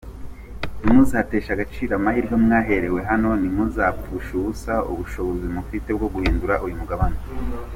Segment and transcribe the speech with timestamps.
[0.83, 7.17] Ntimuzateshe agaciro amahirwe mwaherewe hano, ntimuzapfushe ubusa ubushobozi mufite bwo guhundura uyu mugabane.